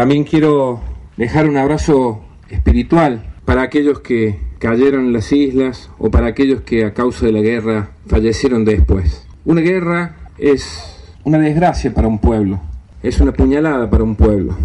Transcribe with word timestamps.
También 0.00 0.24
quiero 0.24 0.80
dejar 1.16 1.48
un 1.48 1.56
abrazo 1.56 2.20
espiritual 2.48 3.34
para 3.44 3.62
aquellos 3.62 4.00
que 4.00 4.38
cayeron 4.58 5.06
en 5.06 5.12
las 5.12 5.32
islas 5.32 5.90
o 5.98 6.10
para 6.10 6.28
aquellos 6.28 6.62
que 6.62 6.84
a 6.84 6.94
causa 6.94 7.26
de 7.26 7.32
la 7.32 7.40
guerra 7.40 7.90
fallecieron 8.06 8.64
después. 8.64 9.26
Una 9.44 9.60
guerra 9.60 10.16
es 10.38 10.96
una 11.24 11.38
desgracia 11.38 11.92
para 11.92 12.08
un 12.08 12.18
pueblo, 12.18 12.60
es 13.02 13.20
una 13.20 13.32
puñalada 13.32 13.90
para 13.90 14.04
un 14.04 14.14
pueblo. 14.14 14.56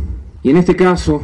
Y 0.43 0.51
en 0.51 0.57
este 0.57 0.75
caso, 0.75 1.21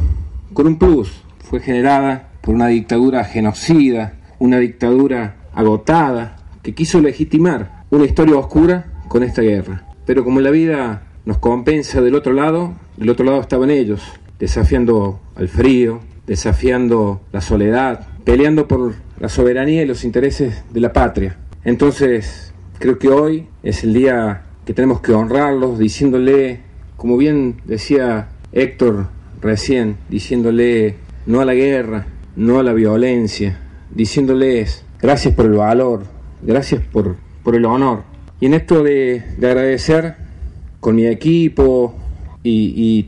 con 0.52 0.67
un 0.67 0.78
plus, 0.78 1.23
fue 1.50 1.59
generada 1.59 2.31
por 2.42 2.55
una 2.55 2.67
dictadura 2.67 3.23
genocida, 3.23 4.16
una 4.39 4.58
dictadura 4.58 5.38
agotada, 5.53 6.38
que 6.64 6.73
quiso 6.73 7.00
legitimar 7.00 7.86
una 7.92 8.05
historia 8.05 8.36
oscura 8.36 8.88
con 9.08 9.23
esta 9.23 9.42
guerra. 9.42 9.86
Pero 10.05 10.23
como 10.23 10.42
la 10.42 10.50
vida 10.50 11.03
nos 11.25 11.38
compensa 11.38 12.02
del 12.02 12.16
otro 12.16 12.34
lado, 12.34 12.73
del 12.98 13.09
otro 13.09 13.25
lado 13.25 13.41
estaban 13.41 13.70
ellos, 13.70 14.02
desafiando 14.39 15.20
al 15.35 15.47
frío, 15.47 15.99
desafiando 16.25 17.21
la 17.31 17.41
soledad, 17.41 18.08
peleando 18.23 18.67
por 18.67 18.95
la 19.19 19.30
soberanía 19.30 19.83
y 19.83 19.86
los 19.86 20.03
intereses 20.03 20.63
de 20.72 20.80
la 20.80 20.94
patria. 20.94 21.38
Entonces, 21.63 22.53
creo 22.80 22.97
que 22.97 23.09
hoy 23.09 23.47
es 23.63 23.83
el 23.83 23.94
día 23.94 24.44
que 24.66 24.73
tenemos 24.73 25.02
que 25.02 25.13
honrarlos 25.13 25.78
diciéndole, 25.78 26.61
como 26.97 27.17
bien 27.17 27.61
decía 27.66 28.30
Héctor 28.52 29.08
recién, 29.41 29.97
diciéndole 30.09 30.95
no 31.25 31.41
a 31.41 31.45
la 31.45 31.53
guerra, 31.53 32.08
no 32.35 32.59
a 32.59 32.63
la 32.63 32.73
violencia, 32.73 33.59
diciéndoles 33.94 34.85
gracias 35.00 35.35
por 35.35 35.45
el 35.45 35.53
valor, 35.53 36.03
gracias 36.41 36.81
por, 36.91 37.16
por 37.44 37.56
el 37.56 37.66
honor. 37.66 38.03
Y 38.39 38.47
en 38.47 38.56
esto 38.56 38.83
de, 38.83 39.23
de 39.38 39.47
agradecer 39.47 40.16
con 40.82 40.96
mi 40.96 41.06
equipo 41.06 41.94
y, 42.44 43.08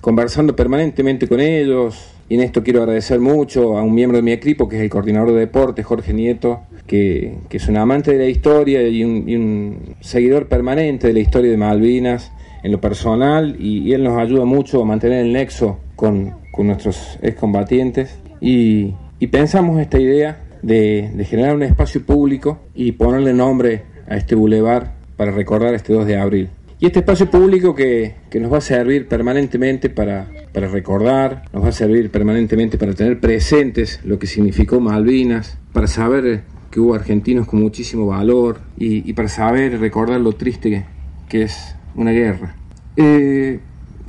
conversando 0.00 0.54
permanentemente 0.54 1.26
con 1.26 1.40
ellos. 1.40 2.12
Y 2.28 2.34
en 2.36 2.42
esto 2.42 2.62
quiero 2.62 2.82
agradecer 2.82 3.18
mucho 3.18 3.76
a 3.76 3.82
un 3.82 3.92
miembro 3.92 4.18
de 4.18 4.22
mi 4.22 4.30
equipo, 4.30 4.68
que 4.68 4.76
es 4.76 4.82
el 4.82 4.90
coordinador 4.90 5.32
de 5.32 5.40
deporte, 5.40 5.82
Jorge 5.82 6.12
Nieto, 6.12 6.60
que, 6.86 7.38
es 7.50 7.68
un 7.68 7.76
amante 7.76 8.12
de 8.12 8.18
la 8.18 8.26
historia 8.26 8.86
y 8.86 9.02
un, 9.02 9.96
seguidor 10.00 10.46
permanente 10.46 11.08
de 11.08 11.14
la 11.14 11.18
historia 11.18 11.50
de 11.50 11.56
Malvinas 11.56 12.30
en 12.62 12.70
lo 12.70 12.80
personal, 12.80 13.56
y, 13.58 13.92
él 13.92 14.04
nos 14.04 14.16
ayuda 14.18 14.44
mucho 14.44 14.80
a 14.80 14.84
mantener 14.84 15.24
el 15.24 15.32
nexo 15.32 15.78
con, 15.96 16.38
nuestros 16.58 17.18
excombatientes. 17.22 18.18
Y, 18.40 18.92
y 19.18 19.26
pensamos 19.28 19.80
esta 19.80 19.98
idea 19.98 20.44
de, 20.62 21.10
de 21.14 21.24
generar 21.24 21.56
un 21.56 21.62
espacio 21.62 22.04
público 22.04 22.58
y 22.74 22.92
ponerle 22.92 23.32
nombre 23.32 23.84
a 24.06 24.16
este 24.16 24.34
bulevar 24.34 24.92
para 25.16 25.32
recordar 25.32 25.74
este 25.74 25.92
2 25.92 26.06
de 26.06 26.16
abril. 26.16 26.50
Y 26.82 26.86
este 26.86 27.00
espacio 27.00 27.30
público 27.30 27.74
que, 27.74 28.14
nos 28.40 28.50
va 28.50 28.56
a 28.56 28.62
servir 28.62 29.06
permanentemente 29.06 29.90
para, 29.90 30.28
recordar, 30.54 31.42
nos 31.52 31.62
va 31.62 31.68
a 31.68 31.72
servir 31.72 32.10
permanentemente 32.10 32.78
para 32.78 32.94
tener 32.94 33.20
presentes 33.20 34.00
lo 34.02 34.18
que 34.18 34.26
significó 34.26 34.80
Malvinas, 34.80 35.58
para 35.74 35.86
saber 35.86 36.40
que 36.70 36.80
hubo 36.80 36.94
argentinos 36.94 37.46
con 37.46 37.60
muchísimo 37.60 38.06
valor 38.06 38.62
y, 38.78 39.12
para 39.12 39.28
saber 39.28 39.78
recordar 39.78 40.22
lo 40.22 40.32
triste 40.32 40.86
que, 41.28 41.42
es 41.42 41.76
una 41.96 42.12
guerra. 42.12 42.56
Eh, 42.96 43.60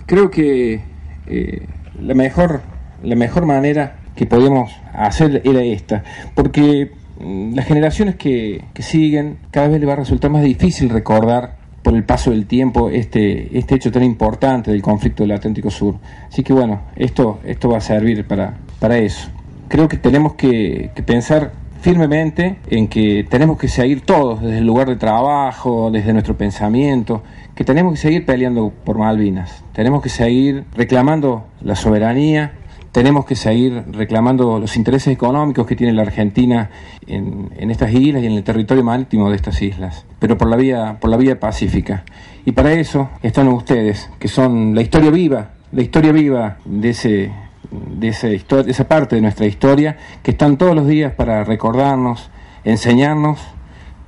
creo 0.06 0.31
que 0.31 0.79
eh, 1.28 1.66
la, 2.01 2.13
mejor, 2.13 2.62
la 3.03 3.18
mejor 3.18 3.45
manera 3.45 4.00
que 4.16 4.25
podíamos 4.25 4.72
hacer 4.94 5.41
era 5.44 5.62
esta, 5.62 6.06
porque 6.35 6.90
mm, 7.19 7.53
las 7.53 7.66
generaciones 7.66 8.16
que, 8.16 8.63
que 8.74 8.81
siguen 8.81 9.40
cada 9.51 9.68
vez 9.68 9.81
les 9.81 9.90
va 9.90 9.94
a 9.94 9.97
resultar 9.97 10.31
más 10.31 10.44
difícil 10.44 10.90
recordar 10.90 11.59
por 11.84 11.96
el 11.96 12.03
paso 12.03 12.31
del 12.31 12.46
tiempo 12.46 12.90
este, 12.90 13.58
este 13.58 13.75
hecho 13.75 13.92
tan 13.92 14.03
importante 14.03 14.72
del 14.72 14.81
conflicto 14.81 15.24
del 15.24 15.31
Atlántico 15.31 15.69
Sur. 15.69 15.96
Así 16.28 16.44
que 16.44 16.53
bueno, 16.53 16.81
esto, 16.96 17.40
esto 17.46 17.69
va 17.69 17.78
a 17.78 17.81
servir 17.81 18.25
para, 18.25 18.56
para 18.80 18.97
eso. 18.97 19.30
Creo 19.68 19.88
que 19.88 19.97
tenemos 19.97 20.34
que, 20.34 20.92
pensar 21.06 21.53
firmemente 21.81 22.58
en 22.68 22.88
que 22.88 23.25
tenemos 23.28 23.58
que 23.58 23.68
seguir 23.68 24.02
todos 24.02 24.42
desde 24.42 24.59
el 24.59 24.66
lugar 24.66 24.88
de 24.88 24.97
trabajo, 24.97 25.90
desde 25.92 26.14
nuestro 26.14 26.38
pensamiento, 26.38 27.24
que 27.56 27.64
tenemos 27.64 27.94
que 27.94 28.00
seguir 28.00 28.25
peleando 28.25 28.72
por 28.84 28.98
Malvinas, 28.98 29.63
tenemos 29.74 30.02
que 30.03 30.09
seguir 30.09 30.66
reclamando 30.75 31.46
la 31.62 31.75
soberanía, 31.75 32.52
tenemos 32.91 33.25
que 33.25 33.35
seguir 33.35 33.84
reclamando 33.91 34.59
los 34.59 34.75
intereses 34.75 35.13
económicos 35.13 35.66
que 35.66 35.75
tiene 35.75 35.94
la 35.94 36.02
Argentina 36.02 36.69
en, 37.07 37.50
estas 37.72 37.94
islas 37.94 38.24
y 38.24 38.25
en 38.25 38.34
el 38.34 38.44
territorio 38.44 38.84
marítimo 38.84 39.29
de 39.29 39.35
estas 39.35 39.62
islas, 39.62 40.06
pero 40.19 40.38
por 40.38 40.50
la 40.50 40.57
vía, 40.57 40.97
por 41.00 41.09
la 41.09 41.18
vía 41.18 41.40
pacífica. 41.40 42.03
Y 42.46 42.51
para 42.51 42.74
eso 42.74 43.09
están 43.22 43.47
ustedes, 43.47 44.09
que 44.19 44.28
son 44.28 44.75
la 44.75 44.81
historia 44.81 45.09
viva, 45.09 45.51
la 45.72 45.81
historia 45.81 46.12
viva 46.12 46.57
de 46.66 46.90
ese 46.90 47.31
de, 47.72 48.12
de 48.12 48.72
esa 48.72 48.88
parte 48.88 49.16
de 49.16 49.22
nuestra 49.22 49.46
historia, 49.46 49.97
que 50.22 50.31
están 50.31 50.57
todos 50.57 50.75
los 50.75 50.88
días 50.88 51.13
para 51.13 51.44
recordarnos, 51.46 52.30
enseñarnos 52.66 53.40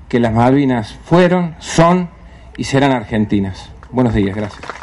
que 0.10 0.20
las 0.20 0.34
Malvinas 0.34 0.94
fueron, 1.06 1.56
son 1.60 2.10
y 2.58 2.66
serán 2.66 2.92
argentinas. 2.92 3.70
Buenos 3.92 4.14
días, 4.14 4.36
gracias. 4.36 4.83